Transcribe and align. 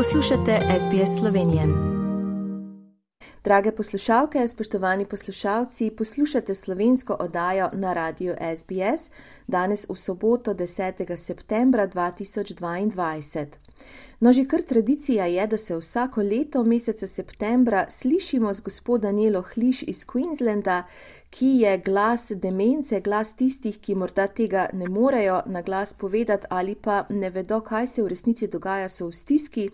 Poslušate 0.00 0.58
SBS 0.78 1.18
Slovenije. 1.18 1.62
Drage 3.44 3.72
poslušalke, 3.72 4.48
spoštovani 4.48 5.04
poslušalci, 5.04 5.90
poslušate 5.98 6.54
slovensko 6.54 7.16
oddajo 7.20 7.68
na 7.72 7.92
radiju 7.92 8.34
SBS 8.56 9.10
danes 9.46 9.86
v 9.88 9.94
soboto 9.94 10.54
10. 10.54 11.16
septembra 11.16 11.88
2022. 11.88 13.69
No, 14.20 14.32
že 14.32 14.44
kar 14.44 14.62
tradicija 14.62 15.26
je, 15.26 15.46
da 15.46 15.56
se 15.56 15.76
vsako 15.76 16.20
leto 16.22 16.62
meseca 16.64 17.06
septembra 17.06 17.86
slišimo 17.88 18.52
z 18.52 18.60
gospod 18.60 19.00
Danielo 19.00 19.42
Hliš 19.42 19.82
iz 19.82 20.04
Queenslanda, 20.04 20.82
ki 21.30 21.46
je 21.46 21.78
glas 21.78 22.32
demence, 22.36 23.00
glas 23.00 23.32
tistih, 23.36 23.78
ki 23.80 23.94
morda 23.94 24.26
tega 24.26 24.68
ne 24.72 24.88
morejo 24.88 25.42
na 25.46 25.62
glas 25.62 25.94
povedati 25.94 26.46
ali 26.50 26.74
pa 26.74 27.06
ne 27.08 27.30
vedo, 27.30 27.60
kaj 27.60 27.86
se 27.86 28.02
v 28.02 28.08
resnici 28.08 28.46
dogaja, 28.46 28.88
so 28.88 29.06
v 29.06 29.12
stiski. 29.12 29.70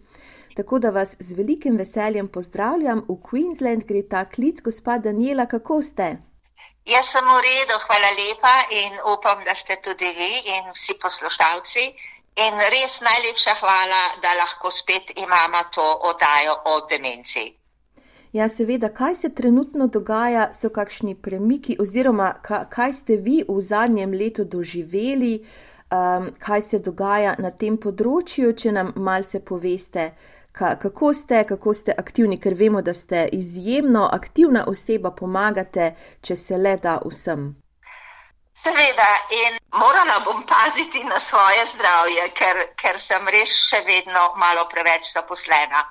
Tako 0.56 0.78
da 0.78 0.90
vas 0.90 1.16
z 1.20 1.34
velikim 1.34 1.76
veseljem 1.76 2.28
pozdravljam 2.28 3.02
v 3.08 3.18
Queensland, 3.30 3.84
gre 3.84 4.02
ta 4.02 4.24
klic, 4.24 4.62
gospod 4.62 5.02
Daniela, 5.02 5.46
kako 5.46 5.82
ste? 5.82 6.16
Jaz 6.86 7.08
sem 7.10 7.26
v 7.26 7.38
redu, 7.42 7.76
hvala 7.82 8.10
lepa 8.14 8.54
in 8.70 8.92
upam, 9.12 9.42
da 9.44 9.54
ste 9.54 9.76
tudi 9.82 10.06
vi 10.06 10.32
in 10.54 10.70
vsi 10.70 10.94
poslušalci. 11.02 11.82
In 12.36 12.58
res 12.60 12.98
najlepša 13.00 13.52
hvala, 13.60 14.00
da 14.22 14.34
lahko 14.36 14.70
spet 14.70 15.12
imamo 15.16 15.62
to 15.74 15.86
oddajo 16.10 16.56
o 16.64 16.74
demenci. 16.90 17.46
Ja, 18.32 18.48
seveda, 18.48 18.88
kaj 18.88 19.14
se 19.14 19.34
trenutno 19.34 19.86
dogaja, 19.86 20.52
so 20.52 20.68
kakšni 20.68 21.14
premiki, 21.14 21.76
oziroma 21.80 22.34
kaj 22.70 22.92
ste 22.92 23.16
vi 23.16 23.38
v 23.48 23.60
zadnjem 23.60 24.12
letu 24.12 24.44
doživeli, 24.44 25.32
um, 25.40 26.28
kaj 26.38 26.62
se 26.62 26.78
dogaja 26.78 27.34
na 27.38 27.50
tem 27.50 27.80
področju, 27.80 28.52
če 28.52 28.72
nam 28.72 28.92
malce 28.96 29.40
poveste, 29.40 30.10
kako 30.52 31.12
ste, 31.12 31.44
kako 31.48 31.72
ste 31.74 31.96
aktivni, 31.96 32.36
ker 32.36 32.54
vemo, 32.54 32.82
da 32.82 32.92
ste 32.92 33.28
izjemno 33.32 34.08
aktivna 34.12 34.66
oseba, 34.68 35.10
pomagate, 35.10 35.94
če 36.20 36.36
se 36.36 36.60
le 36.60 36.76
da 36.76 37.00
vsem. 37.04 37.54
Seveda, 38.66 39.10
in 39.30 39.56
morala 39.78 40.18
bom 40.26 40.42
paziti 40.42 41.04
na 41.04 41.18
svoje 41.22 41.66
zdravje, 41.66 42.22
ker, 42.34 42.56
ker 42.74 42.96
sem 42.98 43.28
res 43.30 43.52
še 43.54 43.78
vedno 43.86 44.22
malo 44.42 44.64
preveč 44.66 45.12
zaposlena. 45.12 45.84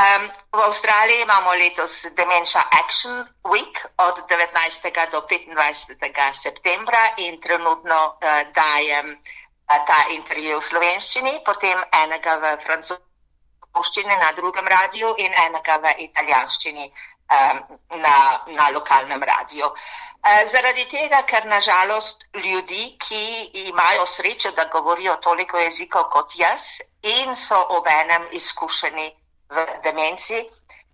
Um, 0.00 0.24
v 0.50 0.64
Avstraliji 0.64 1.22
imamo 1.22 1.54
letos 1.54 1.94
Dementia 2.18 2.64
Action 2.80 3.14
Week 3.52 3.78
od 4.02 4.18
19. 4.26 4.90
do 5.12 5.22
25. 5.22 6.34
septembra 6.34 7.04
in 7.22 7.38
trenutno 7.38 8.00
uh, 8.18 8.42
dajem 8.58 9.14
uh, 9.14 9.78
ta 9.86 10.00
intervju 10.10 10.58
v 10.58 10.66
slovenščini, 10.66 11.38
potem 11.46 11.78
enega 12.02 12.40
v 12.42 12.56
francoščini 12.66 14.18
na 14.18 14.34
drugem 14.34 14.66
radiju 14.66 15.14
in 15.22 15.30
enega 15.46 15.78
v 15.78 15.94
italijanščini 16.10 16.90
um, 16.90 17.64
na, 18.02 18.18
na 18.50 18.70
lokalnem 18.74 19.22
radiju. 19.22 19.70
Uh, 19.70 20.09
zaradi 20.22 20.84
tega, 20.90 21.22
ker 21.26 21.46
nažalost 21.46 22.26
ljudi, 22.34 22.96
ki 22.98 23.50
imajo 23.68 24.06
srečo, 24.06 24.50
da 24.50 24.64
govorijo 24.72 25.16
toliko 25.16 25.58
jezikov 25.58 26.10
kot 26.12 26.36
jaz 26.36 26.80
in 27.02 27.36
so 27.36 27.60
obenem 27.76 28.26
izkušeni 28.32 29.08
v 29.50 29.66
demenci, 29.84 30.44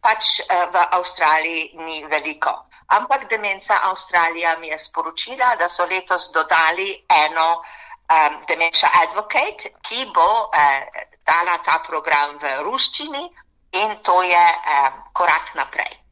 pač 0.00 0.40
eh, 0.40 0.66
v 0.72 0.86
Avstraliji 0.90 1.70
ni 1.74 2.04
veliko. 2.04 2.54
Ampak 2.86 3.28
Demenca 3.28 3.80
Avstralija 3.82 4.58
mi 4.58 4.68
je 4.68 4.78
sporočila, 4.78 5.56
da 5.58 5.68
so 5.68 5.84
letos 5.86 6.30
dodali 6.32 7.04
eno 7.08 7.48
um, 7.58 8.36
Dementia 8.46 8.88
Advocate, 9.02 9.72
ki 9.82 10.06
bo 10.14 10.46
uh, 10.46 11.02
dala 11.26 11.58
ta 11.66 11.80
program 11.82 12.38
v 12.38 12.62
ruščini 12.62 13.24
in 13.72 13.96
to 14.06 14.22
je 14.22 14.46
um, 14.54 15.02
korak 15.12 15.54
naprej. 15.54 16.05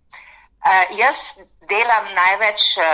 Uh, 0.64 0.96
jaz 0.96 1.36
delam 1.68 2.06
največ 2.16 2.62
uh, 2.80 2.86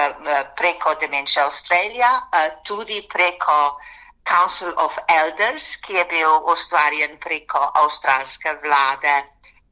preko 0.59 0.95
Dementia 0.99 1.45
Australia, 1.45 2.09
uh, 2.19 2.49
tudi 2.67 2.99
preko 3.07 3.79
Council 4.27 4.75
of 4.77 4.99
Elders, 5.07 5.77
ki 5.79 5.95
je 5.95 6.05
bil 6.11 6.51
ustvarjen 6.51 7.15
preko 7.23 7.63
avstralske 7.83 8.57
vlade 8.65 9.15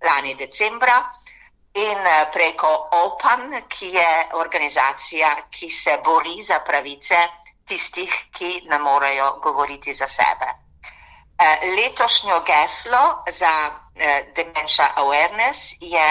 lani 0.06 0.36
decembra, 0.38 1.00
in 1.74 2.06
preko 2.32 2.70
OPAN, 3.02 3.66
ki 3.68 3.90
je 3.98 4.12
organizacija, 4.38 5.34
ki 5.50 5.70
se 5.70 5.98
bori 6.04 6.42
za 6.42 6.62
pravice 6.66 7.18
tistih, 7.66 8.14
ki 8.32 8.62
ne 8.70 8.78
morejo 8.78 9.40
govoriti 9.42 9.94
za 9.94 10.06
sebe. 10.06 10.54
Letošnjo 11.76 12.40
geslo 12.46 13.22
za 13.30 13.52
Dementia 14.34 14.88
Awareness 14.96 15.76
je 15.80 16.08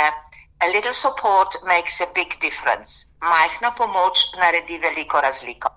A 0.60 0.68
little 0.68 0.94
support 0.94 1.64
makes 1.64 2.02
a 2.02 2.08
big 2.14 2.40
difference. 2.40 3.06
Majhna 3.22 3.72
pomoč 3.72 4.34
naredi 4.38 4.78
veliko 4.78 5.22
razliko. 5.22 5.70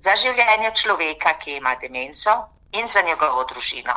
Za 0.00 0.14
življenje 0.16 0.72
človeka, 0.80 1.32
ki 1.40 1.56
ima 1.56 1.74
demenco 1.80 2.34
in 2.72 2.88
za 2.88 3.00
njegovo 3.02 3.44
družino. 3.44 3.94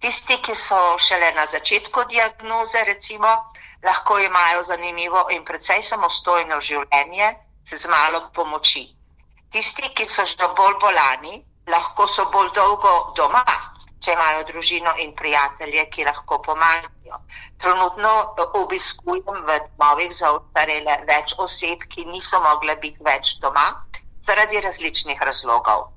Tisti, 0.00 0.38
ki 0.42 0.54
so 0.56 0.98
šele 0.98 1.32
na 1.36 1.46
začetku 1.46 2.04
diagnoze, 2.10 2.84
recimo, 2.84 3.34
lahko 3.84 4.18
imajo 4.18 4.62
zanimivo 4.62 5.26
in 5.30 5.44
precej 5.44 5.82
samostojno 5.82 6.60
življenje 6.60 7.28
z 7.64 7.88
malo 7.92 8.30
pomoči. 8.34 8.86
Tisti, 9.52 9.92
ki 9.94 10.06
so 10.06 10.24
že 10.24 10.48
bolj 10.56 10.80
bolani, 10.80 11.44
lahko 11.68 12.08
so 12.08 12.24
bolj 12.32 12.50
dolgo 12.56 13.12
doma, 13.16 13.44
če 14.00 14.16
imajo 14.16 14.44
družino 14.48 14.96
in 15.04 15.12
prijatelje, 15.14 15.86
ki 15.90 16.04
lahko 16.04 16.40
pomagajo. 16.42 17.01
Trenutno 17.58 18.12
obiskujem 18.60 19.44
v 19.46 19.58
domovih 19.66 20.14
za 20.16 20.32
ostarele 20.36 20.98
več 21.08 21.34
oseb, 21.38 21.86
ki 21.88 22.04
niso 22.04 22.40
mogle 22.40 22.76
biti 22.76 23.04
več 23.04 23.36
doma 23.40 23.66
zaradi 24.26 24.60
različnih 24.60 25.22
razlogov. 25.22 25.90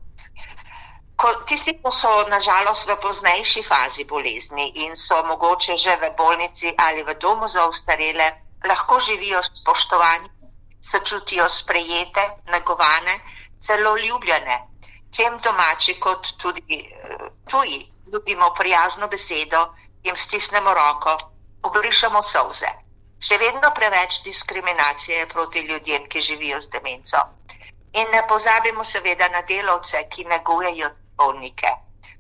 Ko, 1.16 1.32
tisti, 1.48 1.74
ki 1.80 1.92
so 1.96 2.12
nažalost 2.30 2.88
v 2.90 2.98
poznejši 3.02 3.64
fazi 3.64 4.04
bolezni 4.06 4.72
in 4.86 4.98
so 5.00 5.22
mogoče 5.24 5.78
že 5.78 5.96
v 6.02 6.12
bolnici 6.18 6.74
ali 6.78 7.04
v 7.04 7.16
domu 7.16 7.48
za 7.48 7.66
ostarele, 7.68 8.32
lahko 8.68 9.00
živijo 9.00 9.44
spoštovani, 9.44 10.30
se 10.82 11.00
čutijo 11.00 11.50
sprejete, 11.50 12.30
negovane, 12.52 13.20
celo 13.62 13.96
ljubljene, 13.98 14.58
tem 15.16 15.40
domači 15.40 16.00
kot 16.00 16.36
tudi 16.38 16.84
uh, 16.84 17.28
tuji 17.50 17.92
dobimo 18.06 18.54
prijazno 18.58 19.08
besedo, 19.08 19.66
jim 20.06 20.18
stisnemo 20.18 20.74
roko, 20.74 21.18
obrišemo 21.66 22.22
solze. 22.24 22.70
Še 23.26 23.38
vedno 23.42 23.72
preveč 23.74 24.20
diskriminacije 24.26 25.26
proti 25.32 25.64
ljudem, 25.66 26.06
ki 26.10 26.22
živijo 26.22 26.62
z 26.62 26.70
demenco. 26.76 27.24
In 27.94 28.12
ne 28.14 28.22
pozabimo 28.28 28.84
seveda 28.84 29.30
na 29.34 29.42
delavce, 29.50 30.04
ki 30.10 30.28
negujejo 30.30 30.92
bolnike. 31.18 31.72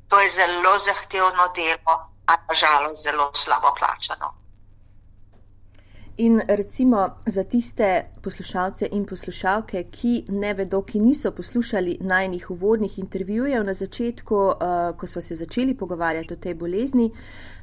To 0.09 0.19
je 0.19 0.29
zelo 0.29 0.79
zahtevno 0.79 1.47
delo, 1.55 1.99
a 2.25 2.37
nažalost 2.47 3.03
zelo 3.03 3.31
slabo 3.35 3.73
plačano. 3.77 4.33
In 6.17 6.41
recimo 6.47 7.09
za 7.25 7.43
tiste 7.43 8.05
poslušalce 8.21 8.87
in 8.91 9.05
poslušalke, 9.05 9.83
ki 9.91 10.25
ne 10.29 10.53
vedo, 10.53 10.79
ki 10.81 10.99
niso 10.99 11.31
poslušali 11.31 11.97
najnih 12.01 12.51
uvodnih 12.51 12.99
intervjujev 12.99 13.63
na 13.63 13.73
začetku, 13.73 14.35
uh, 14.35 14.53
ko 14.97 15.07
smo 15.07 15.21
se 15.21 15.35
začeli 15.35 15.73
pogovarjati 15.75 16.33
o 16.33 16.37
tej 16.37 16.53
bolezni, 16.53 17.11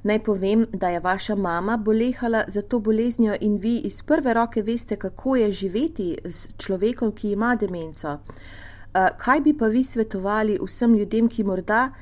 naj 0.03 0.23
povem, 0.23 0.67
da 0.73 0.89
je 0.89 1.01
vaša 1.01 1.35
mama 1.35 1.77
bolehala 1.77 2.45
za 2.47 2.63
to 2.63 2.79
boleznijo 2.79 3.37
in 3.41 3.57
vi 3.57 3.79
iz 3.79 4.03
prve 4.03 4.35
roke 4.35 4.63
veste, 4.63 4.97
kako 4.97 5.37
je 5.37 5.53
živeti 5.53 6.19
s 6.25 6.55
človekom, 6.57 7.13
ki 7.13 7.33
ima 7.33 7.57
demenco. 7.57 8.13
Uh, 8.13 9.09
kaj 9.19 9.41
bi 9.41 9.57
pa 9.57 9.67
vi 9.67 9.85
svetovali 9.85 10.59
vsem 10.63 10.95
ljudem, 10.95 11.29
ki 11.29 11.45
morda 11.45 11.93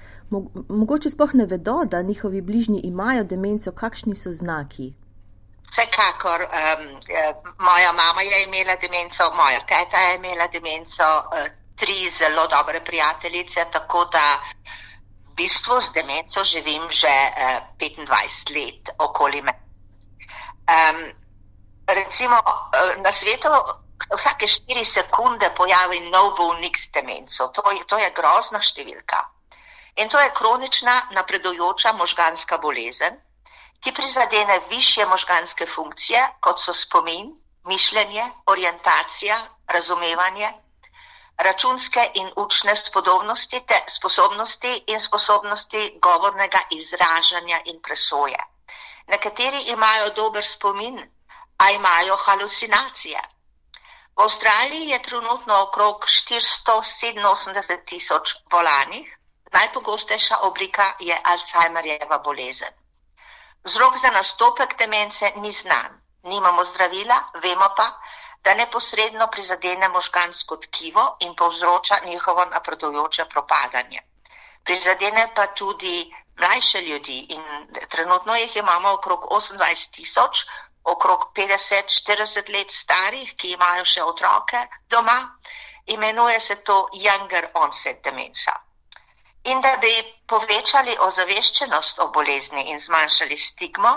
mogoče 0.69 1.11
sploh 1.11 1.35
ne 1.35 1.47
vedo, 1.47 1.85
da 1.91 2.03
njihovi 2.03 2.41
bližnji 2.41 2.81
imajo 2.81 3.25
demenco, 3.25 3.73
kakšni 3.73 4.15
so 4.15 4.33
znaki? 4.33 4.95
Vsekakor, 5.71 6.43
um, 6.43 7.01
moja 7.59 7.93
mama 7.93 8.23
je 8.23 8.43
imela 8.43 8.77
demenco, 8.77 9.31
moja 9.35 9.61
teta 9.61 9.99
je 9.99 10.15
imela 10.15 10.47
demenco, 10.47 11.05
tri 11.81 12.11
zelo 12.11 12.47
dobre 12.47 12.85
prijateljice, 12.85 13.65
tako 13.73 14.05
da 14.05 14.41
v 15.31 15.35
bistvu 15.35 15.81
z 15.81 15.93
demenco 15.93 16.45
živim 16.45 16.91
že 16.91 17.09
uh, 17.09 17.79
25 17.79 18.55
let 18.55 18.91
okoli 18.99 19.43
me. 19.43 19.53
Um, 20.71 21.13
recimo 21.87 22.37
uh, 22.37 23.03
na 23.03 23.13
svetu 23.13 23.49
vsake 24.17 24.47
4 24.47 24.85
sekunde 24.85 25.51
pojavi 25.57 26.01
nov 26.11 26.37
bolnik 26.37 26.79
s 26.79 26.91
demenco. 26.93 27.49
To, 27.49 27.63
to 27.87 27.99
je 27.99 28.11
grozna 28.11 28.61
številka. 28.63 29.25
In 29.97 30.09
to 30.09 30.19
je 30.21 30.31
kronična 30.35 31.11
napredujoča 31.11 31.93
možganska 31.93 32.59
bolezen 32.59 33.17
ki 33.81 33.93
prizadene 33.93 34.61
više 34.71 35.07
možganske 35.07 35.67
funkcije, 35.67 36.29
kot 36.41 36.61
so 36.61 36.73
spomin, 36.73 37.31
mišljenje, 37.65 38.25
orientacija, 38.47 39.47
razumevanje, 39.67 40.53
računske 41.37 42.11
in 42.15 42.33
učne 42.37 42.77
spodobnosti 42.77 43.61
te 43.67 43.85
sposobnosti 43.89 44.85
in 44.87 45.01
sposobnosti 45.01 45.99
govornega 46.03 46.59
izražanja 46.71 47.61
in 47.65 47.83
presoje. 47.83 48.39
Nekateri 49.07 49.63
imajo 49.63 50.11
dober 50.11 50.45
spomin, 50.45 51.01
a 51.59 51.71
imajo 51.71 52.17
halucinacije. 52.17 53.21
V 54.17 54.23
Avstraliji 54.23 54.89
je 54.89 55.03
trenutno 55.03 55.63
okrog 55.63 56.05
487 56.05 57.85
tisoč 57.85 58.35
bolanih, 58.51 59.19
najpogostejša 59.53 60.39
oblika 60.39 60.93
je 61.01 61.21
Alzheimerjeva 61.25 62.19
bolezen. 62.19 62.80
Vzrok 63.65 63.97
za 63.97 64.11
nastopek 64.11 64.79
demence 64.79 65.33
ni 65.37 65.53
znan, 65.53 66.01
nimamo 66.23 66.65
zdravila, 66.65 67.31
vemo 67.43 67.69
pa, 67.77 68.01
da 68.43 68.55
neposredno 68.55 69.27
prizadene 69.27 69.89
možgansko 69.89 70.57
tkivo 70.57 71.17
in 71.21 71.35
povzroča 71.37 71.99
njihovo 72.05 72.45
napredujoče 72.45 73.25
propadanje. 73.25 74.01
Prizadene 74.65 75.33
pa 75.35 75.47
tudi 75.47 76.15
mlajše 76.41 76.81
ljudi 76.81 77.19
in 77.29 77.43
trenutno 77.89 78.37
jih 78.37 78.57
imamo 78.57 78.93
okrog 78.93 79.27
28 79.31 79.91
tisoč, 79.91 80.45
okrog 80.85 81.33
50-40 81.37 82.53
let 82.53 82.71
starih, 82.71 83.35
ki 83.37 83.53
imajo 83.53 83.85
še 83.85 84.03
otroke 84.03 84.67
doma. 84.89 85.19
Imenuje 85.87 86.41
se 86.41 86.57
to 86.65 86.87
Younger 86.93 87.51
Onset 87.55 88.05
Dementia. 88.05 88.55
In 89.45 89.61
da 89.61 89.77
bi 89.77 89.93
povečali 90.31 90.97
ozaveščenost 91.09 92.01
o 92.05 92.09
bolezni 92.15 92.71
in 92.71 92.81
zmanjšali 92.81 93.37
stigmo, 93.37 93.93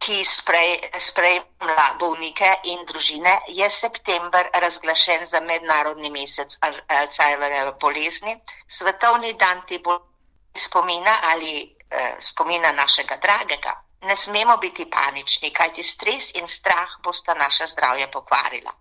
ki 0.00 0.24
sprejema 0.24 1.88
bolnike 2.00 2.50
in 2.72 2.86
družine, 2.88 3.32
je 3.48 3.70
september 3.70 4.48
razglašen 4.64 5.26
za 5.26 5.40
mednarodni 5.40 6.10
mesec 6.10 6.56
Alzheimerjeve 6.98 7.74
bolezni, 7.80 8.38
svetovni 8.68 9.34
dan 9.34 9.66
te 9.68 9.78
bolezni 9.78 10.08
spomina 10.54 11.18
ali 11.22 11.76
eh, 11.90 12.16
spomina 12.20 12.72
našega 12.72 13.16
dragega. 13.16 13.74
Ne 14.02 14.16
smemo 14.16 14.56
biti 14.56 14.90
panični, 14.90 15.50
kajti 15.50 15.82
stres 15.82 16.34
in 16.34 16.48
strah 16.48 16.88
bosta 17.04 17.34
naše 17.34 17.66
zdravje 17.66 18.10
pokvarila. 18.10 18.72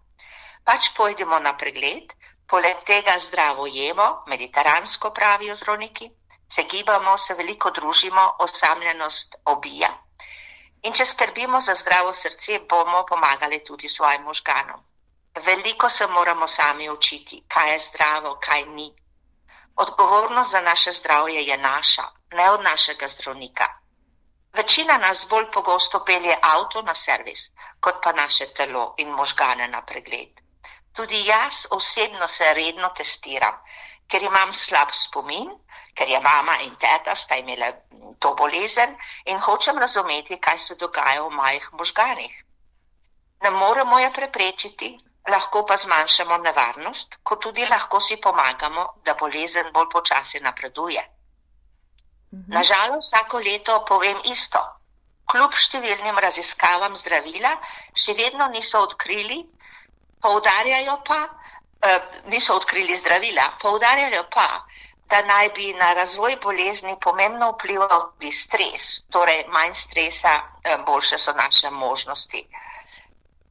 Pač 0.64 0.90
pojdemo 0.96 1.40
na 1.40 1.58
pregled, 1.58 2.14
poleg 2.48 2.84
tega 2.86 3.20
zdravo 3.20 3.68
jemo, 3.68 4.24
mediteransko 4.28 5.12
pravijo 5.12 5.56
zdravniki, 5.56 6.10
se 6.54 6.64
gibamo, 6.64 7.18
se 7.18 7.34
veliko 7.34 7.72
družimo, 7.72 8.36
osamljenost 8.40 9.36
obija. 9.46 9.90
In 10.84 10.94
če 10.94 11.06
skrbimo 11.06 11.62
za 11.62 11.76
zdravo 11.76 12.14
srce, 12.14 12.60
bomo 12.70 13.04
pomagali 13.10 13.60
tudi 13.64 13.90
svojim 13.90 14.24
možganom. 14.24 14.80
Veliko 15.46 15.90
se 15.90 16.08
moramo 16.08 16.48
sami 16.48 16.90
učiti, 16.90 17.44
kaj 17.48 17.74
je 17.74 17.80
zdravo, 17.80 18.38
kaj 18.42 18.66
ni. 18.66 18.88
Odgovornost 19.76 20.52
za 20.52 20.62
naše 20.62 20.92
zdravje 20.92 21.44
je 21.44 21.58
naša, 21.58 22.04
ne 22.32 22.50
od 22.52 22.64
našega 22.64 23.08
zdravnika. 23.08 23.68
Večina 24.54 24.98
nas 24.98 25.26
bolj 25.30 25.52
pogosto 25.52 26.04
pelje 26.06 26.36
avto 26.42 26.82
na 26.82 26.96
servis, 26.96 27.50
kot 27.80 28.02
pa 28.04 28.12
naše 28.12 28.48
telo 28.54 28.94
in 28.98 29.10
možgane 29.10 29.68
na 29.68 29.82
pregled. 29.82 30.42
Tudi 30.94 31.26
jaz 31.26 31.66
osebno 31.72 32.28
se 32.28 32.54
redno 32.54 32.90
testiram, 32.98 33.56
ker 34.10 34.24
imam 34.26 34.52
slab 34.54 34.94
spomin, 34.94 35.50
ker 35.94 36.08
je 36.10 36.20
mama 36.20 36.58
in 36.66 36.76
teta 36.76 37.16
sta 37.16 37.36
imele 37.36 37.74
to 38.20 38.34
bolezen 38.36 38.96
in 39.26 39.40
hočem 39.40 39.78
razumeti, 39.78 40.40
kaj 40.40 40.58
se 40.60 40.76
dogaja 40.76 41.24
v 41.24 41.30
mojih 41.30 41.70
možganih. 41.74 42.34
Ne 43.44 43.52
moremo 43.52 44.00
je 44.00 44.12
preprečiti, 44.14 44.90
lahko 45.30 45.66
pa 45.66 45.78
zmanjšamo 45.78 46.38
nevarnost, 46.38 47.20
kot 47.24 47.42
tudi 47.44 47.66
lahko 47.70 48.00
si 48.00 48.18
pomagamo, 48.18 48.86
da 49.06 49.14
bolezen 49.14 49.72
bolj 49.74 49.90
počasi 49.92 50.40
napreduje. 50.40 51.04
Mhm. 52.34 52.54
Nažalost, 52.54 53.14
vsako 53.14 53.40
leto 53.40 53.86
povem 53.86 54.18
isto. 54.26 54.60
Kljub 55.30 55.54
številnim 55.54 56.18
raziskavam 56.18 56.96
zdravila, 56.96 57.52
še 57.94 58.14
vedno 58.18 58.48
niso 58.50 58.82
odkrili, 58.82 59.44
poudarjajo 60.22 60.96
pa, 61.06 61.20
niso 62.28 62.56
odkrili 62.56 62.98
zdravila, 62.98 63.44
poudarjajo 63.62 64.24
pa, 64.34 64.48
da 65.10 65.22
naj 65.22 65.50
bi 65.50 65.74
na 65.74 65.94
razvoj 65.94 66.36
bolezni 66.44 66.96
pomembno 67.02 67.52
vplival 67.52 68.12
tudi 68.12 68.32
stres, 68.32 68.84
torej 69.10 69.44
manj 69.48 69.74
stresa, 69.74 70.34
eh, 70.64 70.78
boljše 70.86 71.18
so 71.18 71.34
naše 71.34 71.70
možnosti. 71.70 72.48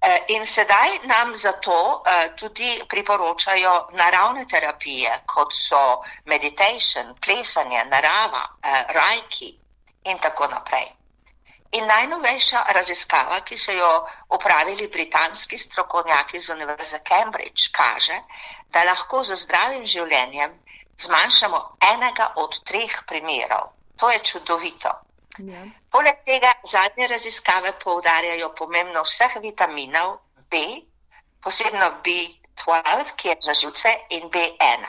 Eh, 0.03 0.25
in 0.29 0.47
sedaj 0.47 0.99
nam 1.03 1.37
zato 1.37 2.03
eh, 2.07 2.29
tudi 2.37 2.83
priporočajo 2.89 3.89
naravne 3.93 4.47
terapije, 4.49 5.23
kot 5.27 5.55
so 5.55 6.03
meditation, 6.25 7.15
plesanje, 7.25 7.85
narava, 7.85 8.45
rajki 8.89 9.59
in 10.05 10.19
tako 10.19 10.47
naprej. 10.47 10.98
In 11.77 11.85
najnovejša 11.87 12.63
raziskava, 12.73 13.41
ki 13.45 13.59
so 13.59 13.73
jo 13.73 13.89
upravili 14.33 14.89
britanski 14.89 15.59
strokovnjaki 15.59 16.41
z 16.41 16.49
Univerze 16.55 17.01
Cambridge, 17.09 17.69
kaže, 17.73 18.17
da 18.73 18.85
lahko 18.85 19.23
z 19.23 19.37
zdravim 19.37 19.85
življenjem 19.87 20.55
zmanjšamo 20.99 21.61
enega 21.93 22.33
od 22.37 22.57
treh 22.65 23.03
primerov. 23.07 23.75
To 23.97 24.11
je 24.11 24.19
čudovito. 24.25 24.95
Ja. 25.39 25.63
Poleg 25.91 26.25
tega 26.25 26.53
zadnje 26.65 27.07
raziskave 27.09 27.73
poudarjajo 27.85 28.55
pomembno 28.59 29.03
vseh 29.05 29.37
vitaminov 29.43 30.19
B, 30.51 30.63
posebno 31.45 31.91
B12, 32.05 33.15
ki 33.17 33.29
je 33.29 33.37
za 33.41 33.55
živce, 33.55 33.93
in 34.11 34.31
B1. 34.31 34.89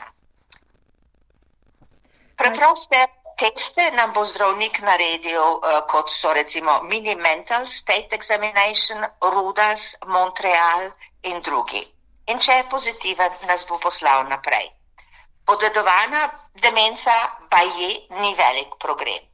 Preproste 2.36 3.06
teste 3.40 3.90
nam 3.96 4.12
bo 4.12 4.24
zdravnik 4.24 4.82
naredil, 4.84 5.40
uh, 5.40 5.80
kot 5.88 6.12
so 6.12 6.32
recimo 6.32 6.82
Mini 6.82 7.14
Mental 7.14 7.66
State 7.66 8.12
Examination, 8.12 9.00
Rudas, 9.20 9.94
Montreal 10.06 10.92
in 11.22 11.40
drugi. 11.40 11.80
In 12.28 12.38
če 12.38 12.60
je 12.60 12.68
pozitiven, 12.68 13.32
nas 13.48 13.64
bo 13.64 13.78
poslal 13.80 14.28
naprej. 14.28 14.68
Podedovana 15.48 16.28
demenca 16.52 17.16
pa 17.50 17.64
je 17.64 17.90
ni 18.20 18.34
velik 18.36 18.76
problem. 18.78 19.24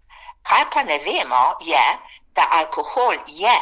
Kaj 0.46 0.64
pa 0.70 0.86
ne 0.86 0.98
vemo, 1.02 1.58
je, 1.60 1.86
da 2.32 2.46
alkohol 2.60 3.18
je 3.26 3.58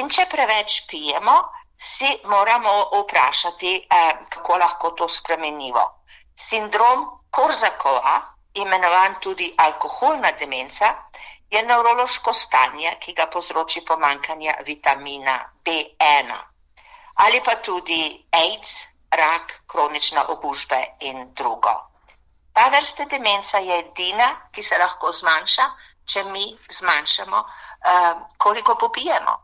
in 0.00 0.08
če 0.08 0.24
preveč 0.32 0.80
pijemo, 0.88 1.36
si 1.76 2.08
moramo 2.24 2.72
vprašati, 3.02 3.74
eh, 3.84 4.12
kako 4.32 4.56
lahko 4.58 4.90
to 4.90 5.08
spremenimo. 5.08 5.84
Sindrom 6.34 7.04
Korzakova, 7.30 8.33
imenovan 8.54 9.14
tudi 9.20 9.54
alkoholna 9.56 10.32
demenca, 10.38 10.94
je 11.50 11.62
nevrološko 11.62 12.32
stanje, 12.32 12.96
ki 13.00 13.12
ga 13.12 13.26
povzroči 13.32 13.84
pomankanje 13.86 14.54
vitamina 14.66 15.38
B1 15.64 16.34
ali 17.14 17.40
pa 17.44 17.54
tudi 17.62 18.26
AIDS, 18.30 18.86
rak, 19.10 19.62
kronične 19.66 20.20
okužbe 20.28 20.80
in 21.00 21.30
drugo. 21.34 21.74
Ta 22.52 22.68
vrsta 22.68 23.04
demenca 23.04 23.58
je 23.58 23.78
edina, 23.78 24.28
ki 24.52 24.62
se 24.62 24.78
lahko 24.78 25.12
zmanjša, 25.12 25.66
če 26.04 26.24
mi 26.24 26.44
zmanjšamo, 26.78 27.38
uh, 27.38 28.22
koliko 28.38 28.76
popijemo. 28.80 29.38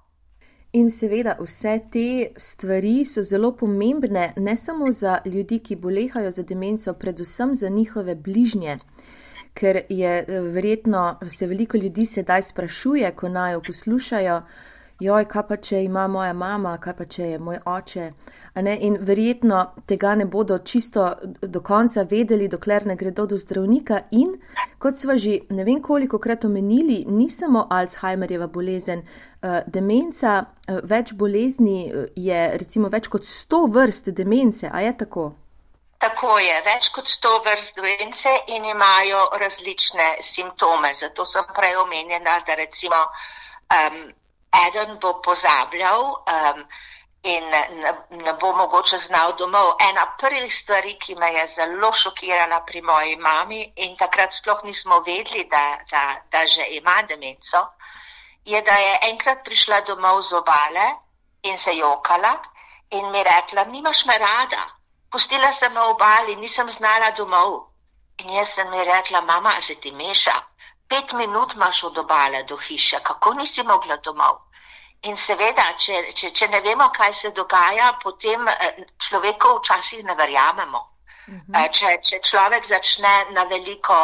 In 0.73 0.91
seveda, 0.91 1.35
vse 1.41 1.79
te 1.93 2.33
stvari 2.39 3.05
so 3.05 3.23
zelo 3.23 3.51
pomembne, 3.57 4.33
ne 4.37 4.57
samo 4.57 4.91
za 4.91 5.19
ljudi, 5.25 5.59
ki 5.59 5.77
bolehajo 5.77 6.31
za 6.31 6.43
demenco, 6.43 6.95
predvsem 6.95 7.55
za 7.55 7.69
njihove 7.69 8.15
bližnje. 8.15 8.79
Ker 9.61 9.83
je 9.89 10.17
eh, 10.25 10.41
verjetno 10.41 11.19
se 11.29 11.47
veliko 11.47 11.79
ljudi 11.79 12.07
sedaj 12.07 12.43
sprašuje, 12.49 13.13
ko 13.13 13.29
naj 13.29 13.53
jo 13.53 13.63
poslušajo, 13.67 14.43
joj, 15.01 15.25
kaj 15.25 15.47
pa 15.49 15.57
če 15.57 15.83
ima 15.85 16.07
moja 16.09 16.33
mama, 16.37 16.77
kaj 16.79 16.95
pa 16.97 17.07
če 17.09 17.29
je 17.33 17.39
moj 17.39 17.59
oče. 17.67 18.11
In 18.61 18.99
verjetno 19.07 19.61
tega 19.89 20.15
ne 20.19 20.27
bodo 20.27 20.59
čisto 20.59 21.07
do 21.43 21.61
konca 21.65 22.05
vedeli, 22.11 22.49
dokler 22.49 22.87
ne 22.87 22.97
gredo 22.97 23.27
do 23.27 23.39
zdravnika. 23.39 24.03
In 24.11 24.35
kot 24.79 24.99
smo 24.99 25.17
že 25.17 25.39
ne 25.51 25.65
vem 25.65 25.81
koliko 25.83 26.19
krat 26.19 26.45
omenili, 26.45 27.05
ni 27.09 27.31
samo 27.31 27.67
Alzheimerjeva 27.71 28.47
bolezen, 28.47 29.03
uh, 29.43 29.61
demenca, 29.67 30.41
uh, 30.45 30.81
več 30.85 31.15
bolezni 31.15 31.79
eh, 31.89 32.09
je, 32.17 32.41
recimo 32.59 32.89
več 32.89 33.09
kot 33.09 33.25
sto 33.25 33.67
vrst 33.67 34.13
demence, 34.17 34.69
a 34.73 34.81
je 34.81 34.97
tako? 35.05 35.33
Tako 36.01 36.39
je, 36.41 36.53
več 36.65 36.89
kot 36.97 37.09
sto 37.13 37.31
vrst 37.45 37.77
demence 37.77 38.31
in 38.57 38.65
imajo 38.65 39.27
različne 39.43 40.07
simptome. 40.25 40.95
Zato 40.95 41.27
sem 41.29 41.45
prej 41.57 41.77
omenjena, 41.77 42.39
da 42.47 42.57
recimo 42.57 43.01
um, 43.05 43.99
eden 44.67 44.97
bo 45.03 45.13
pozabljal 45.27 46.07
um, 46.37 46.63
in 47.23 47.51
ne, 47.53 47.93
ne 48.23 48.35
bo 48.41 48.55
mogoče 48.57 48.99
znal 48.99 49.37
domov. 49.37 49.75
Ena 49.91 50.07
prvih 50.23 50.49
stvari, 50.55 50.97
ki 51.05 51.19
me 51.21 51.35
je 51.35 51.47
zelo 51.59 51.93
šokirala 51.93 52.63
pri 52.65 52.81
moji 52.81 53.21
mami 53.21 53.61
in 53.85 53.97
takrat 54.01 54.33
sploh 54.33 54.65
nismo 54.65 55.03
vedeli, 55.05 55.45
da, 55.53 55.65
da, 55.93 56.05
da 56.33 56.47
že 56.47 56.65
ima 56.81 57.03
demenco, 57.03 57.67
je, 58.45 58.63
da 58.63 58.81
je 58.87 58.99
enkrat 59.13 59.45
prišla 59.45 59.85
domov 59.93 60.23
z 60.23 60.33
obale 60.41 60.91
in 61.43 61.59
se 61.59 61.77
jokala 61.77 62.39
in 62.91 63.11
mi 63.11 63.23
rekla, 63.23 63.65
nimaš 63.65 64.07
me 64.07 64.19
rada, 64.19 64.80
pustila 65.11 65.53
sem 65.53 65.73
me 65.73 65.81
obali, 65.81 66.37
nisem 66.37 66.69
znala 66.69 67.11
domov. 67.11 67.67
In 68.23 68.31
jaz 68.37 68.55
sem 68.55 68.71
mi 68.71 68.85
rekla, 68.85 69.21
mama, 69.21 69.61
se 69.61 69.75
ti 69.75 69.91
meša, 69.93 70.37
pet 70.89 71.13
minut 71.13 71.55
imaš 71.55 71.83
od 71.85 71.99
obale 71.99 72.43
do 72.43 72.57
hiše, 72.57 73.01
kako 73.03 73.35
nisi 73.35 73.63
mogla 73.63 73.97
domov. 73.97 74.39
In 75.03 75.17
seveda, 75.17 75.65
če, 75.79 76.03
če, 76.13 76.31
če 76.31 76.49
ne 76.53 76.61
vemo, 76.61 76.91
kaj 76.93 77.13
se 77.13 77.31
dogaja, 77.31 77.93
potem 78.03 78.49
eh, 78.49 78.83
človeku 78.99 79.55
včasih 79.61 80.05
ne 80.05 80.15
verjamemo. 80.15 80.83
Mhm. 81.31 81.57
Če, 81.73 81.97
če 82.03 82.21
človek 82.27 82.67
začne 82.67 83.15
na 83.33 83.45
veliko 83.45 83.97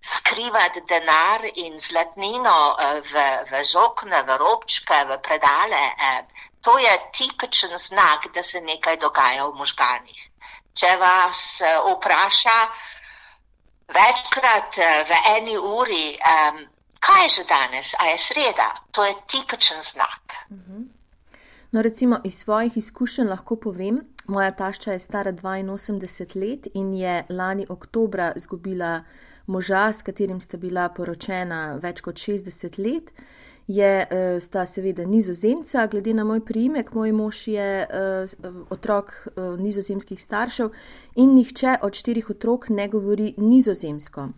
skrivati 0.00 0.80
denar 0.88 1.44
in 1.54 1.78
zlatnino 1.80 2.76
v, 3.10 3.24
v 3.50 3.62
zokne, 3.64 4.22
v 4.24 4.36
robčke, 4.40 5.04
v 5.04 5.18
predale, 5.20 5.82
to 6.62 6.78
je 6.78 6.92
tipičen 7.12 7.76
znak, 7.78 8.30
da 8.32 8.42
se 8.42 8.60
nekaj 8.60 8.96
dogaja 8.96 9.46
v 9.46 9.56
možganih. 9.60 10.30
Če 10.74 10.96
vas 11.00 11.60
vpraša, 11.86 12.58
večkrat 13.94 14.78
eh, 14.78 15.04
v 15.08 15.18
eni 15.36 15.56
uri, 15.58 16.14
um, 16.14 16.62
kaj 17.00 17.24
je 17.24 17.28
že 17.28 17.44
danes, 17.48 17.94
a 17.98 18.06
je 18.12 18.18
sreda, 18.18 18.70
to 18.90 19.04
je 19.04 19.14
tipičen 19.26 19.82
znak. 19.82 20.22
Mhm. 20.50 20.82
No, 21.72 21.82
recimo 21.82 22.20
iz 22.24 22.38
svojih 22.38 22.76
izkušenj 22.76 23.28
lahko 23.28 23.56
povem, 23.56 24.00
moja 24.26 24.50
tašča 24.50 24.92
je 24.92 24.98
stara 24.98 25.32
82 25.32 26.36
let 26.36 26.66
in 26.74 26.94
je 26.94 27.24
lani 27.28 27.66
oktobra 27.68 28.32
izgubila 28.36 29.04
moža, 29.46 29.92
s 29.92 30.02
katerim 30.02 30.40
sta 30.40 30.56
bila 30.56 30.88
poročena 30.88 31.78
več 31.82 32.00
kot 32.00 32.14
60 32.14 32.78
let 32.78 33.12
je, 33.70 34.06
uh, 34.10 34.42
sta 34.42 34.66
seveda 34.66 35.06
nizozemca, 35.06 35.86
glede 35.86 36.14
na 36.14 36.24
moj 36.24 36.42
priimek, 36.44 36.92
moj 36.94 37.12
mož 37.12 37.46
je 37.48 37.70
uh, 37.86 38.50
otrok 38.70 39.12
uh, 39.14 39.54
nizozemskih 39.60 40.22
staršev 40.22 40.72
in 41.16 41.34
nihče 41.34 41.78
od 41.82 41.94
štirih 41.94 42.30
otrok 42.30 42.68
ne 42.68 42.88
govori 42.88 43.34
nizozemsko. 43.38 44.28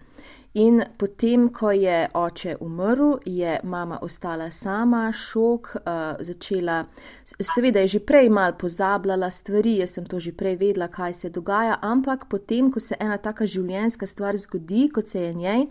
In 0.55 0.83
potem, 0.99 1.47
ko 1.49 1.71
je 1.73 2.09
oče 2.15 2.57
umrl, 2.61 3.15
je 3.25 3.61
mama 3.65 3.99
ostala 4.03 4.51
sama, 4.51 5.07
šok, 5.13 5.69
uh, 5.77 6.21
začela, 6.21 6.85
seveda 7.25 7.81
je 7.81 7.95
že 7.97 8.01
prej 8.05 8.29
mal 8.29 8.53
pozabljala 8.59 9.31
stvari, 9.31 9.79
jaz 9.81 9.97
sem 9.97 10.05
to 10.05 10.21
že 10.21 10.37
prej 10.37 10.57
vedela, 10.61 10.89
kaj 10.93 11.13
se 11.13 11.31
dogaja, 11.31 11.79
ampak 11.81 12.29
potem, 12.29 12.69
ko 12.73 12.81
se 12.81 13.01
ena 13.01 13.17
taka 13.17 13.47
življenjska 13.47 14.07
stvar 14.07 14.37
zgodi, 14.37 14.91
kot 14.93 15.09
se 15.09 15.23
je 15.25 15.33
njej, 15.35 15.67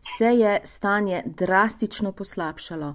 se 0.00 0.24
je 0.24 0.60
stanje 0.64 1.22
drastično 1.26 2.12
poslabšalo. 2.12 2.94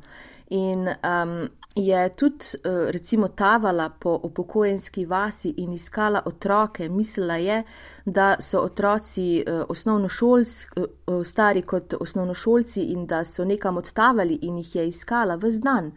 In 0.49 0.87
um, 0.87 1.49
je 1.75 2.09
tudi, 2.09 2.45
uh, 2.55 2.89
recimo, 2.89 3.27
tavala 3.27 3.89
po 3.89 4.19
upokojenski 4.23 5.05
vasi 5.05 5.53
in 5.57 5.73
iskala 5.73 6.21
otroke, 6.25 6.89
mislila 6.89 7.35
je, 7.35 7.63
da 8.05 8.35
so 8.39 8.59
otroci 8.59 9.43
uh, 9.47 9.63
osnovnošolski, 9.69 10.81
uh, 11.07 11.25
stari 11.25 11.61
kot 11.61 11.93
osnovnošolci 11.99 12.83
in 12.83 13.05
da 13.05 13.23
so 13.23 13.45
nekam 13.45 13.77
odtavali 13.77 14.39
in 14.41 14.57
jih 14.57 14.75
je 14.75 14.87
iskala 14.87 15.35
v 15.35 15.51
znan. 15.51 15.91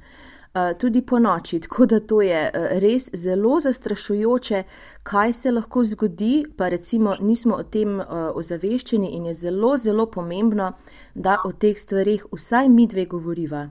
Eh, 0.59 0.75
tudi 0.79 1.03
po 1.07 1.19
noči. 1.19 1.61
Tako 1.61 1.87
da 1.87 2.01
to 2.01 2.21
je 2.23 2.41
eh, 2.47 2.69
res 2.81 3.11
zelo 3.13 3.61
zastrašujoče, 3.61 4.63
kaj 5.03 5.33
se 5.33 5.51
lahko 5.51 5.85
zgodi, 5.85 6.45
pa 6.59 6.69
recimo 6.69 7.17
nismo 7.21 7.55
o 7.57 7.63
tem 7.63 8.01
eh, 8.01 8.07
ozaveščeni 8.41 9.11
in 9.17 9.27
je 9.27 9.35
zelo, 9.43 9.77
zelo 9.77 10.07
pomembno, 10.11 10.73
da 11.15 11.37
o 11.45 11.53
teh 11.53 11.77
stvarih 11.79 12.25
vsaj 12.33 12.69
mi 12.69 12.87
dve 12.87 13.05
govoriva. 13.05 13.67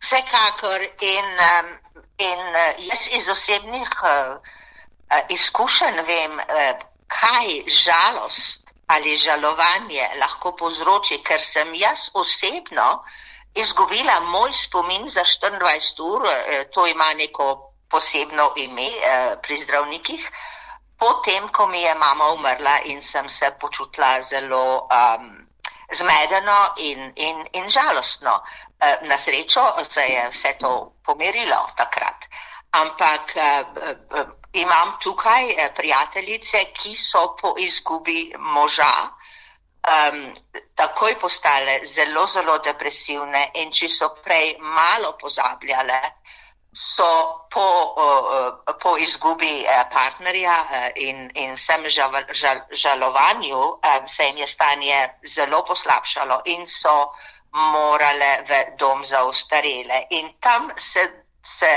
Vsekakor 0.00 0.84
in, 1.10 1.28
in 2.28 2.40
jaz 2.86 3.08
iz 3.18 3.28
osebnih 3.28 3.90
izkušenj 5.34 5.98
vem, 6.06 6.38
kaj 7.10 7.48
žalost 7.66 8.70
ali 8.86 9.16
žalovanje 9.16 10.06
lahko 10.20 10.54
povzroči, 10.56 11.18
ker 11.26 11.42
sem 11.42 11.74
jaz 11.74 12.08
osebno 12.14 13.02
izgubila 13.60 14.20
moj 14.20 14.52
spomin 14.52 15.08
za 15.08 15.24
24 15.24 16.02
ur, 16.02 16.22
eh, 16.26 16.64
to 16.70 16.86
ima 16.86 17.14
neko 17.14 17.72
posebno 17.90 18.52
ime 18.56 18.86
eh, 18.86 19.36
pri 19.42 19.56
zdravnikih, 19.56 20.30
potem, 20.98 21.48
ko 21.48 21.66
mi 21.66 21.82
je 21.82 21.94
mama 21.94 22.32
umrla 22.32 22.78
in 22.84 23.02
sem 23.02 23.28
se 23.28 23.50
počutila 23.60 24.20
zelo 24.22 24.88
um, 24.90 25.46
zmedeno 25.92 26.58
in, 26.76 27.12
in, 27.16 27.46
in 27.52 27.68
žalostno. 27.68 28.42
Eh, 28.80 28.98
na 29.02 29.18
srečo 29.18 29.62
se 29.90 30.00
je 30.00 30.28
vse 30.30 30.54
to 30.60 30.92
pomirilo 31.04 31.66
takrat. 31.76 32.26
Ampak 32.70 33.32
imam 34.52 34.92
tukaj 35.00 35.72
prijateljice, 35.74 36.64
ki 36.74 36.96
so 36.96 37.36
po 37.40 37.54
izgubi 37.58 38.34
moža 38.38 39.17
um, 39.86 40.34
takoj 40.74 41.18
postale 41.20 41.80
zelo, 41.86 42.26
zelo 42.26 42.58
depresivne 42.58 43.50
in 43.62 43.72
če 43.72 43.88
so 43.88 44.10
prej 44.24 44.56
malo 44.60 45.14
pozabljale, 45.20 46.00
so 46.72 47.08
po, 47.50 47.94
uh, 47.96 48.74
po 48.82 48.96
izgubi 49.00 49.64
uh, 49.64 49.86
partnerja 49.90 50.56
uh, 50.62 50.88
in, 50.96 51.30
in 51.34 51.56
vsem 51.56 51.88
žal, 51.88 52.12
žal, 52.30 52.60
žalovanju 52.70 53.58
um, 53.58 54.06
se 54.06 54.28
jim 54.28 54.36
je 54.38 54.46
stanje 54.46 55.08
zelo 55.24 55.64
poslabšalo 55.64 56.42
in 56.44 56.66
so 56.66 57.12
morale 57.52 58.44
v 58.48 58.76
dom 58.78 59.04
za 59.04 59.24
ostarele. 59.24 60.04
In 60.10 60.34
tam 60.40 60.70
se, 60.76 61.08
se 61.42 61.72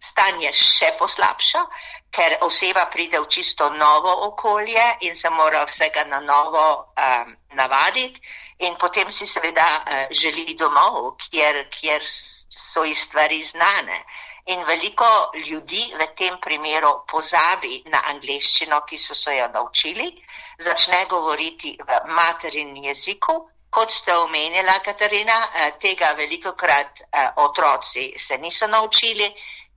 stanje 0.00 0.52
še 0.52 0.94
poslabša, 0.98 1.64
ker 2.10 2.38
oseba 2.42 2.86
pride 2.90 3.20
v 3.20 3.28
čisto 3.30 3.70
novo 3.70 4.10
okolje 4.26 4.82
in 5.00 5.16
se 5.16 5.30
mora 5.30 5.64
vsega 5.64 6.04
na 6.04 6.20
novo 6.20 6.90
um, 6.90 7.36
navaditi, 7.54 8.20
in 8.66 8.76
potem 8.76 9.10
si 9.10 9.26
seveda 9.26 9.66
uh, 9.78 10.10
želi 10.10 10.54
domov, 10.58 11.16
kjer, 11.30 11.68
kjer 11.70 12.02
so 12.02 12.84
ji 12.84 12.94
stvari 12.94 13.42
znane. 13.42 14.04
In 14.46 14.64
veliko 14.66 15.30
ljudi 15.46 15.92
v 15.94 16.06
tem 16.16 16.38
primeru 16.42 17.04
pozabi 17.06 17.82
na 17.86 18.02
angliščino, 18.10 18.80
ki 18.88 18.98
so 18.98 19.14
se 19.14 19.36
jo 19.36 19.46
naučili, 19.54 20.10
začne 20.58 21.04
govoriti 21.06 21.76
v 21.78 22.00
materin 22.10 22.74
jeziku. 22.84 23.38
Kot 23.70 23.92
ste 23.94 24.16
omenila, 24.16 24.80
Katarina, 24.82 25.38
uh, 25.46 25.78
tega 25.78 26.10
veliko 26.18 26.56
krat 26.58 27.06
otroci 27.36 28.12
se 28.18 28.38
niso 28.38 28.66
naučili 28.66 29.30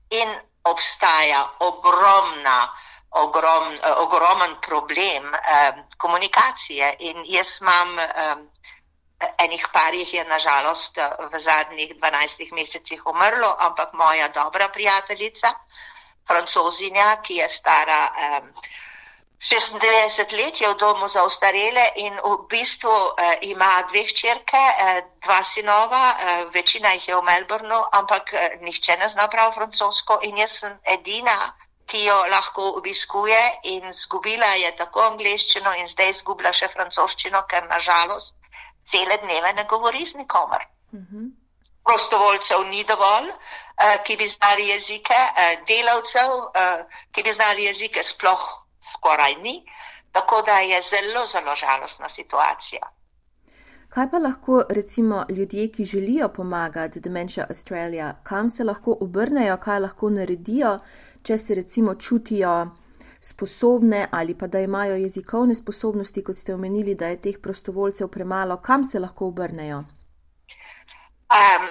in 0.09 0.33
obstaja 0.63 1.43
ogromna, 1.59 2.73
ogrom, 3.09 3.77
ogromen 3.97 4.55
problem 4.61 5.33
eh, 5.33 5.73
komunikacije. 5.97 6.95
In 6.99 7.23
jaz 7.25 7.61
imam 7.61 7.99
eh, 7.99 8.35
enih 9.37 9.67
par 9.73 9.93
jih 9.93 10.13
je 10.13 10.23
nažalost 10.25 10.97
v 11.31 11.39
zadnjih 11.39 11.95
12 11.95 12.51
mesecih 12.51 13.05
umrlo, 13.05 13.55
ampak 13.59 13.93
moja 13.93 14.27
dobra 14.27 14.69
prijateljica, 14.69 15.53
francozinja, 16.27 17.21
ki 17.23 17.35
je 17.35 17.49
stara. 17.49 18.01
Eh, 19.43 19.59
96 19.59 20.31
let 20.31 20.61
je 20.61 20.69
v 20.69 20.75
domu 20.77 21.07
za 21.07 21.23
ostarele 21.23 21.91
in 21.95 22.15
v 22.15 22.47
bistvu 22.47 22.89
eh, 22.89 23.37
ima 23.41 23.83
dve 23.91 24.03
hčerke, 24.03 24.57
eh, 24.57 25.03
dva 25.19 25.43
sinova, 25.43 26.15
eh, 26.15 26.45
večina 26.53 26.93
jih 26.93 27.07
je 27.07 27.15
v 27.15 27.21
Melbournu, 27.21 27.83
ampak 27.91 28.33
eh, 28.33 28.57
nihče 28.61 28.97
ne 28.97 29.09
zna 29.09 29.27
prav 29.27 29.53
francosko 29.53 30.19
in 30.21 30.37
jaz 30.37 30.59
sem 30.59 30.79
edina, 30.83 31.53
ki 31.85 32.05
jo 32.05 32.15
lahko 32.31 32.69
obiskuje 32.79 33.59
in 33.63 33.93
zgubila 33.93 34.55
je 34.55 34.71
tako 34.75 35.01
angliščino 35.01 35.75
in 35.75 35.87
zdaj 35.87 36.13
zgubila 36.13 36.53
še 36.53 36.71
francoščino, 36.71 37.43
ker 37.43 37.67
nažalost 37.67 38.35
cele 38.87 39.17
dneve 39.17 39.53
ne 39.53 39.63
govori 39.63 40.05
z 40.05 40.15
nikomer. 40.15 40.67
Mm 40.93 40.99
-hmm. 40.99 41.31
Prostovoljcev 41.83 42.63
ni 42.63 42.83
dovolj, 42.83 43.29
eh, 43.29 43.97
ki 44.03 44.17
bi 44.17 44.27
znali 44.27 44.67
jezike, 44.67 45.19
eh, 45.35 45.57
delavcev, 45.67 46.31
eh, 46.55 46.85
ki 47.11 47.23
bi 47.23 47.31
znali 47.33 47.63
jezike 47.63 48.03
sploh 48.03 48.62
skoraj 49.03 49.35
ni, 49.43 49.65
tako 50.11 50.41
da 50.45 50.59
je 50.59 50.81
zelo, 50.81 51.25
zelo 51.25 51.55
žalostna 51.55 52.09
situacija. 52.09 52.81
Kaj 53.89 54.09
pa 54.11 54.17
lahko 54.17 54.63
recimo 54.69 55.25
ljudje, 55.29 55.71
ki 55.71 55.85
želijo 55.85 56.29
pomagati 56.29 56.99
Dementia 56.99 57.45
Australia, 57.49 58.15
kam 58.23 58.49
se 58.49 58.63
lahko 58.63 58.97
obrnejo, 59.01 59.57
kaj 59.57 59.79
lahko 59.79 60.09
naredijo, 60.09 60.79
če 61.23 61.37
se 61.37 61.55
recimo 61.55 61.95
čutijo 61.95 62.67
sposobne 63.19 64.07
ali 64.11 64.37
pa 64.37 64.47
da 64.47 64.59
imajo 64.59 64.95
jezikovne 64.95 65.55
sposobnosti, 65.55 66.23
kot 66.23 66.37
ste 66.37 66.53
omenili, 66.53 66.95
da 66.95 67.07
je 67.07 67.21
teh 67.21 67.35
prostovoljcev 67.41 68.07
premalo, 68.07 68.57
kam 68.57 68.83
se 68.83 68.99
lahko 68.99 69.27
obrnejo? 69.27 69.83
Um, 71.31 71.69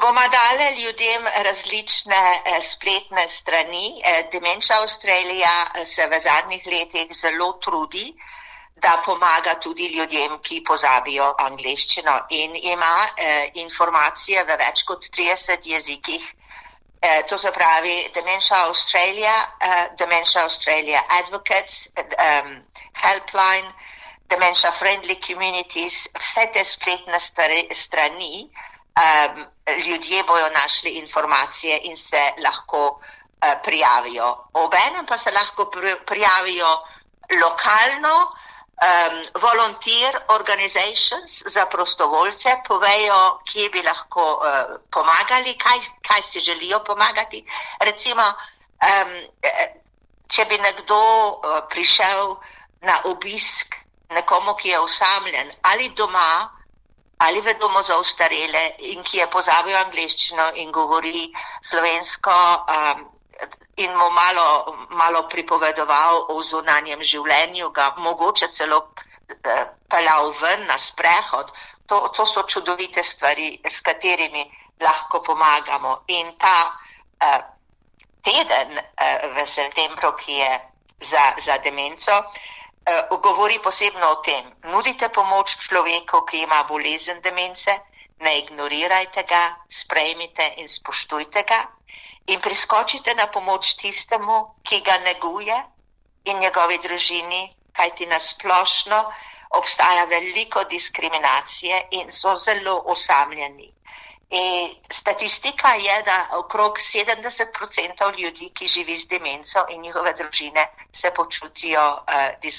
bomo 0.00 0.20
dali 0.28 0.82
ljudem 0.82 1.24
različne 1.44 2.42
eh, 2.44 2.60
spletne 2.60 3.28
strani. 3.28 4.02
Eh, 4.04 4.24
Demenča 4.32 4.74
Avstralija 4.82 5.70
eh, 5.74 5.84
se 5.84 6.06
v 6.06 6.20
zadnjih 6.20 6.66
letih 6.66 7.14
zelo 7.14 7.52
trudi, 7.52 8.14
da 8.76 9.02
pomaga 9.04 9.54
tudi 9.60 9.86
ljudem, 9.96 10.38
ki 10.42 10.64
pozabijo 10.64 11.34
angliščino 11.38 12.18
in 12.30 12.56
ima 12.56 13.08
eh, 13.16 13.50
informacije 13.54 14.44
v 14.44 14.58
več 14.64 14.84
kot 14.84 15.08
30 15.16 15.66
jezikih. 15.66 16.34
Eh, 17.00 17.22
to 17.28 17.38
se 17.38 17.50
pravi 17.52 18.10
Demenča 18.14 18.64
Avstralija, 18.66 19.36
eh, 19.60 19.88
Demenča 19.98 20.42
Avstralija 20.42 21.04
Advocates, 21.22 21.88
eh, 21.96 22.42
Helpline. 22.92 23.72
dementia 24.28 24.70
friendly 24.72 25.16
communities, 25.20 26.06
vse 26.20 26.46
te 26.52 26.64
spletne 26.64 27.18
strani, 27.74 28.48
um, 28.98 29.46
ljudje 29.86 30.22
bojo 30.22 30.50
našli 30.50 30.90
informacije 30.90 31.80
in 31.82 31.96
se 31.96 32.32
lahko 32.44 32.88
uh, 32.88 33.52
prijavijo. 33.64 34.48
Obenem 34.52 35.06
pa 35.06 35.18
se 35.18 35.30
lahko 35.30 35.70
prijavijo 36.06 36.68
lokalno, 37.42 38.14
um, 38.22 39.42
volunteer 39.42 40.18
organizations 40.28 41.42
za 41.46 41.66
prostovoljce, 41.66 42.56
povejo, 42.68 43.38
kje 43.52 43.70
bi 43.70 43.82
lahko 43.82 44.34
uh, 44.34 44.76
pomagali, 44.90 45.58
kaj, 45.58 45.78
kaj 46.08 46.22
si 46.22 46.40
želijo 46.40 46.84
pomagati. 46.84 47.44
Recimo, 47.80 48.22
um, 48.22 49.14
če 50.28 50.44
bi 50.44 50.58
nekdo 50.58 51.00
uh, 51.28 51.60
prišel 51.68 52.36
na 52.80 53.00
obisk 53.04 53.74
nekomu, 54.10 54.54
ki 54.54 54.68
je 54.68 54.78
osamljen 54.78 55.52
ali 55.62 55.88
doma, 55.88 56.57
ali 57.18 57.40
v 57.40 57.54
domu 57.58 57.82
za 57.82 57.96
ustarele 57.98 58.78
in 58.78 59.02
ki 59.02 59.18
je 59.18 59.26
pozabil 59.26 59.76
angliščino 59.76 60.50
in 60.62 60.70
govori 60.72 61.26
slovensko 61.62 62.30
um, 62.30 63.06
in 63.76 63.90
mu 63.96 64.10
malo, 64.10 64.76
malo 64.90 65.26
pripovedoval 65.28 66.26
o 66.34 66.42
zunanjem 66.42 67.02
življenju, 67.02 67.70
ga 67.70 67.94
mogoče 67.98 68.48
celo 68.54 68.78
uh, 68.78 69.64
peljal 69.90 70.32
ven 70.40 70.66
na 70.66 70.78
sprehod. 70.78 71.52
To, 71.88 72.08
to 72.14 72.26
so 72.26 72.42
čudovite 72.42 73.02
stvari, 73.02 73.60
s 73.64 73.80
katerimi 73.80 74.44
lahko 74.80 75.22
pomagamo. 75.22 76.02
In 76.14 76.34
ta 76.38 76.70
uh, 76.70 77.40
teden 78.22 78.78
uh, 78.78 79.26
v 79.34 79.46
septembru, 79.46 80.12
ki 80.18 80.38
je 80.42 80.52
za, 81.00 81.34
za 81.38 81.58
demenco, 81.58 82.22
Eh, 82.22 82.57
govori 83.22 83.58
posebno 83.58 84.10
o 84.10 84.20
tem. 84.22 84.44
Nudite 84.72 85.08
pomoč 85.08 85.56
človeku, 85.68 86.22
ki 86.24 86.42
ima 86.42 86.62
bolezen 86.68 87.20
demence, 87.20 87.74
ne 88.20 88.38
ignorirajte 88.38 89.22
ga, 89.22 89.42
sprejmite 89.68 90.54
in 90.56 90.68
spoštujte 90.68 91.42
ga 91.42 91.66
in 92.28 92.40
priskočite 92.40 93.14
na 93.14 93.26
pomoč 93.26 93.74
tistemu, 93.80 94.60
ki 94.62 94.80
ga 94.84 94.98
neguje 94.98 95.56
in 96.24 96.38
njegovi 96.38 96.78
družini, 96.78 97.54
kajti 97.72 98.06
nasplošno 98.06 98.98
obstaja 99.56 100.04
veliko 100.04 100.64
diskriminacije 100.64 101.86
in 101.90 102.12
so 102.12 102.34
zelo 102.36 102.82
osamljeni. 102.86 103.72
In 104.30 104.74
statistika 104.92 105.68
je, 105.68 106.02
da 106.02 106.28
okrog 106.36 106.78
70% 106.78 108.18
ljudi, 108.18 108.50
ki 108.54 108.66
živi 108.68 108.96
z 108.96 109.06
demenco 109.08 109.64
in 109.68 109.80
njihove 109.80 110.12
družine, 110.12 110.66
se 110.92 111.10
počutijo, 111.10 111.84
uh, 111.92 112.50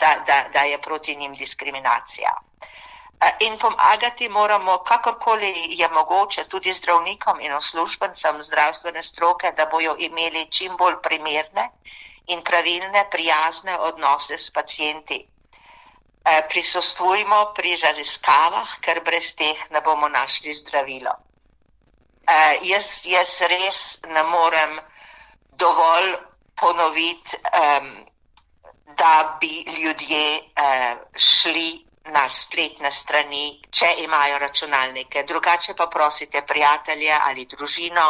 da, 0.00 0.10
da, 0.26 0.44
da 0.52 0.60
je 0.60 0.78
proti 0.78 1.16
njim 1.16 1.34
diskriminacija. 1.34 2.30
Uh, 2.36 3.30
in 3.40 3.58
pomagati 3.58 4.28
moramo, 4.28 4.78
kakorkoli 4.78 5.54
je 5.68 5.88
mogoče, 5.88 6.44
tudi 6.48 6.72
zdravnikom 6.72 7.40
in 7.40 7.54
uslužbencem 7.56 8.42
zdravstvene 8.42 9.02
stroke, 9.02 9.52
da 9.56 9.66
bojo 9.66 9.96
imeli 9.98 10.50
čim 10.50 10.76
bolj 10.76 11.00
primerne 11.02 11.70
in 12.26 12.44
pravilne, 12.44 13.08
prijazne 13.10 13.78
odnose 13.78 14.38
s 14.38 14.52
pacijenti. 14.52 15.26
Eh, 16.26 16.42
prisostvujmo 16.50 17.54
pri 17.54 17.76
raziskavah, 17.78 18.80
ker 18.82 18.98
brez 19.06 19.30
teh 19.38 19.58
ne 19.70 19.78
bomo 19.80 20.08
našli 20.10 20.50
zdravilo. 20.50 21.12
Uh, 22.26 22.58
jaz, 22.66 23.06
jaz 23.06 23.38
res 23.46 23.78
ne 24.10 24.24
morem 24.26 24.72
dovolj 25.54 26.16
ponoviti, 26.58 27.38
um, 27.46 27.86
da 28.98 29.38
bi 29.38 29.62
ljudje 29.78 30.24
uh, 30.58 30.98
šli 31.14 31.86
na 32.10 32.26
spletne 32.28 32.90
strani, 32.90 33.62
če 33.70 33.92
imajo 34.02 34.42
računalnike. 34.42 35.22
Drugače 35.22 35.76
pa 35.78 35.86
prosite 35.86 36.42
prijatelje 36.42 37.14
ali 37.22 37.46
družino, 37.46 38.08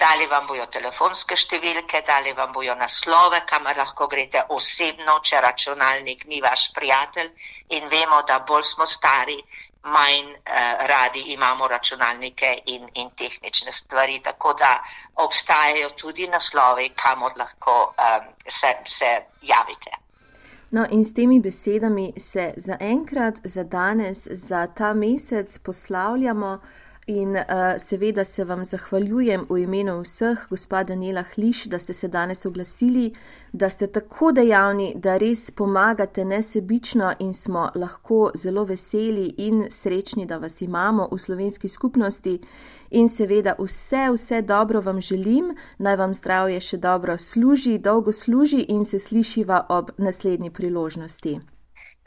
dali 0.00 0.26
vam 0.28 0.46
bojo 0.46 0.66
telefonske 0.66 1.36
številke, 1.36 2.02
dali 2.06 2.34
vam 2.36 2.52
bojo 2.52 2.74
naslove, 2.76 3.40
kamor 3.48 3.78
lahko 3.80 4.08
greste 4.12 4.42
osebno, 4.56 5.20
če 5.24 5.40
računalnik 5.40 6.26
ni 6.28 6.40
vaš 6.44 6.66
prijatelj 6.76 7.30
in 7.76 7.88
vemo, 7.88 8.20
da 8.28 8.40
bolj 8.48 8.66
smo 8.72 8.86
stari, 8.86 9.38
manj 9.84 10.34
eh, 10.34 10.86
radi 10.92 11.22
imamo 11.32 11.68
računalnike 11.68 12.50
in, 12.74 12.84
in 12.94 13.08
tehnične 13.16 13.72
stvari, 13.72 14.20
tako 14.24 14.52
da 14.60 14.74
obstajajo 15.24 15.88
tudi 15.96 16.28
naslovi, 16.28 16.90
kamor 17.02 17.32
lahko 17.36 17.94
eh, 17.96 18.20
se, 18.48 18.74
se 18.84 19.10
javite. 19.42 19.96
No, 20.70 20.86
in 20.90 21.04
s 21.04 21.14
temi 21.14 21.40
besedami 21.40 22.12
se 22.16 22.50
za 22.56 22.76
enkrat, 22.80 23.40
za 23.44 23.64
danes, 23.64 24.26
za 24.30 24.66
ta 24.66 24.94
mesec 24.94 25.58
poslavljamo. 25.58 26.58
In 27.06 27.36
uh, 27.36 27.42
seveda 27.78 28.24
se 28.24 28.44
vam 28.44 28.64
zahvaljujem 28.64 29.46
v 29.50 29.62
imenu 29.62 30.00
vseh, 30.00 30.38
gospa 30.50 30.82
Daniela 30.84 31.24
Hliš, 31.34 31.64
da 31.64 31.78
ste 31.78 31.94
se 31.94 32.08
danes 32.08 32.46
oglasili, 32.46 33.14
da 33.52 33.70
ste 33.70 33.86
tako 33.86 34.32
dejavni, 34.32 34.92
da 34.94 35.16
res 35.16 35.50
pomagate 35.50 36.24
nesebično 36.24 37.14
in 37.18 37.32
smo 37.34 37.70
lahko 37.74 38.30
zelo 38.34 38.64
veseli 38.64 39.34
in 39.38 39.66
srečni, 39.70 40.26
da 40.26 40.36
vas 40.36 40.60
imamo 40.62 41.08
v 41.12 41.18
slovenski 41.18 41.68
skupnosti. 41.68 42.38
In 42.90 43.08
seveda 43.08 43.54
vse, 43.58 44.10
vse 44.12 44.42
dobro 44.42 44.80
vam 44.80 45.00
želim, 45.00 45.56
naj 45.78 45.96
vam 45.96 46.14
zdravje 46.14 46.60
še 46.60 46.76
dobro 46.76 47.18
služi, 47.18 47.78
dolgo 47.78 48.12
služi 48.12 48.66
in 48.68 48.84
se 48.84 48.98
slišiva 48.98 49.66
ob 49.68 49.90
naslednji 49.98 50.50
priložnosti. 50.50 51.40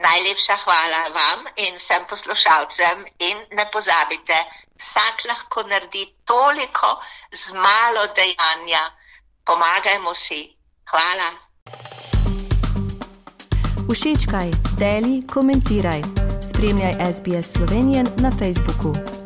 Najlepša 0.04 0.56
hvala 0.64 1.04
vam 1.16 1.46
in 1.56 1.76
vsem 1.78 2.04
poslušalcem 2.10 3.06
in 3.20 3.38
ne 3.52 3.66
pozabite, 3.74 4.38
vsak 4.84 5.26
lahko 5.26 5.64
naredi 5.64 6.04
toliko 6.26 7.00
z 7.32 7.54
malo 7.54 8.04
dejanja. 8.16 8.84
Pomagajmo 9.46 10.14
si. 10.16 10.58
Hvala. 10.92 11.30
Všečkaj, 13.94 14.50
deli, 14.80 15.28
komentiraj. 15.28 16.02
Spremljaj 16.42 16.94
SBS 17.14 17.54
Slovenijo 17.54 18.04
na 18.18 18.32
Facebooku. 18.40 19.23